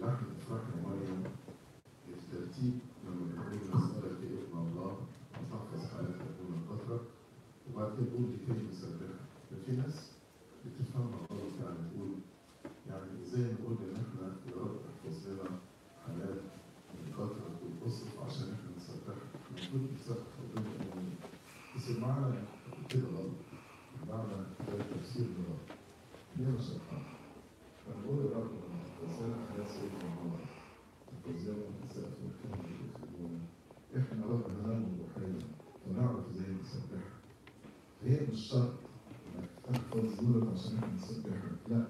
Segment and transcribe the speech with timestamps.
[0.00, 0.62] الاختلاف
[2.08, 4.96] الترتيب لما تقول الصلاة ابن الله.
[5.36, 7.00] وتحفظ على تكون الفترة
[7.68, 9.14] وبعد كده تقول دي كلمة سابقة
[9.72, 10.10] ناس
[10.66, 12.10] بتفهمها غلط يعني تقول
[12.90, 15.50] يعني زي ما إن إحنا يا رب احفظ لنا
[16.06, 16.40] حلال
[17.06, 19.16] الفترة والأسف عشان إحنا نسبحها
[19.50, 20.16] المفروض نسبح
[20.56, 21.10] ربنا يعني
[21.76, 22.34] بس المعنى
[22.88, 23.36] كده غلط
[24.02, 24.32] المعنى
[24.68, 25.78] ده تفسير غلط
[26.36, 27.25] ليه ما شرحناش؟
[38.16, 38.72] هي مش شرط
[39.72, 41.84] تحفظ دولت عشان نسبحها لا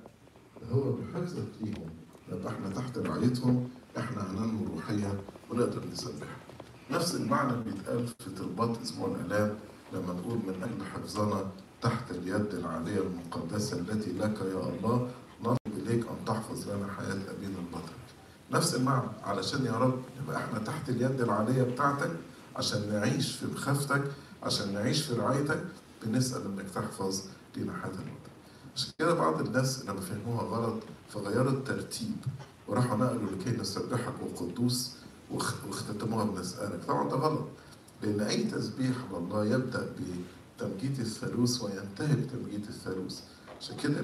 [0.63, 1.91] ده هو بحفظك ليهم
[2.33, 5.19] يبقى إحنا تحت رعايتهم إحنا هننمو روحيا
[5.51, 6.37] ونقدر نسبحها
[6.91, 9.55] نفس المعنى بيتقال في طلبات أسبوع الالام
[9.93, 11.47] لما نقول من أجل حفظنا
[11.83, 15.09] تحت اليد العالية المقدسة التي لك يا الله
[15.41, 17.93] نطلب إليك أن تحفظ لنا حياة أبينا البطل.
[18.53, 22.11] نفس المعنى علشان يا رب نبقى إحنا تحت اليد العالية بتاعتك
[22.57, 24.03] عشان نعيش في مخافتك
[24.43, 25.65] عشان نعيش في رعايتك
[26.05, 27.23] بنسأل إنك تحفظ
[27.57, 28.31] لنا حياه البطل
[28.77, 32.17] عشان كده بعض الناس لما فهموها غلط فغيروا الترتيب
[32.69, 34.93] وراحوا نقلوا لكي نسبحك وقدوس
[35.31, 37.47] واختتموها بنسألك طبعا ده غلط
[38.03, 39.93] لأن أي تسبيح لله يبدأ
[40.59, 43.21] بتمجيد الثالوث وينتهي بتمجيد الثالوث.
[43.61, 44.01] عشان كده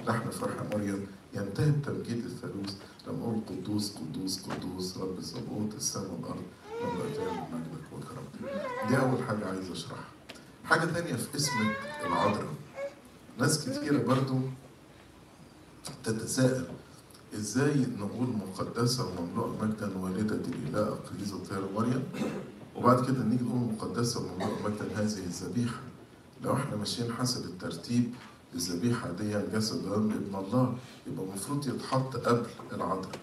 [0.00, 2.74] اللحن في فرح مريم ينتهي بتمجيد الثالوث.
[3.08, 6.42] لما أقول قدوس قدوس قدوس رب السماوات السماء والأرض
[6.82, 10.13] رب أجيال مجدك وكرامتك دي أول حاجة عايز أشرحها.
[10.64, 11.52] حاجة تانية في اسم
[12.06, 12.54] العذراء
[13.38, 14.38] ناس كتيرة برضو
[16.04, 16.64] تتساءل
[17.34, 22.02] إزاي نقول مقدسة ومملوءة مجدا والدة الإله القديسة الطاهرة مريم؟
[22.76, 25.80] وبعد كده نيجي نقول مقدسة ومملوءة مجدا هذه الذبيحة.
[26.44, 28.14] لو إحنا ماشيين حسب الترتيب
[28.54, 30.76] الذبيحة دي جسد ودم ابن الله
[31.06, 33.18] يبقى المفروض يتحط قبل العذراء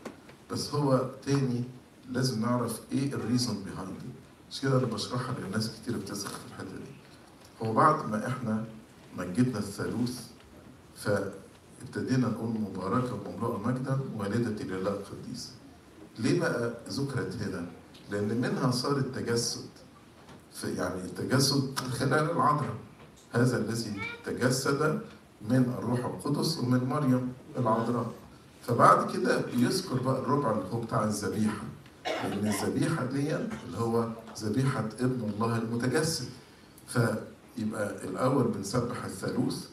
[0.52, 1.63] بس هو تاني
[2.09, 3.97] لازم نعرف إيه ال reason behind
[4.52, 7.00] مش كده أنا بشرحها للناس كتير بتسأل في الحتة دي.
[7.63, 8.63] هو بعد ما إحنا
[9.17, 10.27] مجدنا الثالوث
[10.95, 15.49] فابتدينا نقول مباركة ومملوءة مجدا والدة الإله القديسة.
[16.19, 17.66] ليه بقى ذكرت هنا؟
[18.11, 19.69] لأن منها صار التجسد.
[20.53, 22.75] في يعني التجسد خلال العذراء.
[23.33, 25.01] هذا الذي تجسد
[25.49, 28.11] من الروح القدس ومن مريم العذراء.
[28.67, 31.63] فبعد كده بيذكر بقى الربع اللي هو بتاع الذبيحة.
[32.05, 34.07] لأن الذبيحة دي اللي هو
[34.39, 36.29] ذبيحة ابن الله المتجسد.
[37.61, 39.66] فيبقى الأول بنسبح الثالوث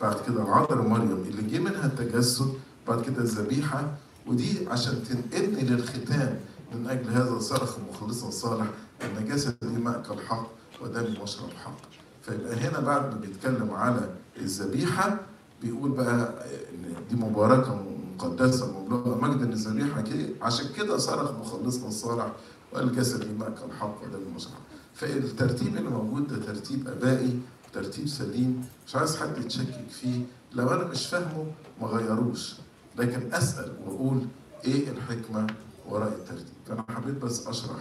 [0.00, 2.54] بعد كده العذراء مريم اللي جه منها التجسد
[2.88, 3.94] بعد كده الذبيحة
[4.26, 6.40] ودي عشان تنقلني للختام
[6.74, 8.66] من أجل هذا صرخ مخلصا صالح
[9.02, 10.46] إن جسدي ماكل حق
[10.82, 11.76] ودمي مشرب حق
[12.22, 15.20] فيبقى هنا بعد ما بيتكلم على الذبيحة
[15.62, 16.44] بيقول بقى
[16.74, 17.82] إن دي مباركة
[18.14, 20.04] مقدسة مملوءه مجدا الذبيحة
[20.42, 22.32] عشان كده صرخ مخلصنا الصالح
[22.72, 24.52] وقال جسدي ماكل حق ودمي مشرب
[24.94, 27.40] فالترتيب اللي موجود ده ترتيب أبائي
[27.72, 30.22] ترتيب سليم مش عايز حد يتشكك فيه.
[30.52, 31.46] لو أنا مش فاهمه
[31.80, 32.54] ما غيروش.
[32.98, 34.26] لكن أسأل وأقول
[34.64, 35.46] إيه الحكمة
[35.88, 37.76] وراء الترتيب؟ فانا حبيت بس أشرح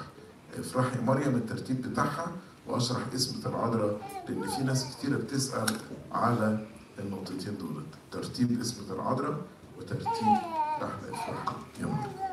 [0.60, 2.32] افرحي مريم الترتيب بتاعها
[2.68, 5.66] وأشرح اسم العذراء لأن في ناس كتيرة بتسأل
[6.12, 6.66] على
[7.00, 9.42] النقطتين دول ترتيب اسم العذراء
[9.80, 10.04] وترتيب
[10.82, 12.33] لحن افرحي يا مريم